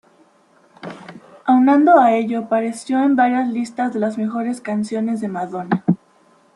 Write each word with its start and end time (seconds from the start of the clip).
Aunado 1.45 1.99
a 1.99 2.11
ello, 2.15 2.39
apareció 2.39 3.03
en 3.03 3.15
varias 3.15 3.47
listas 3.49 3.93
de 3.93 3.99
las 3.99 4.17
mejores 4.17 4.59
canciones 4.59 5.21
de 5.21 5.27
Madonna. 5.27 5.85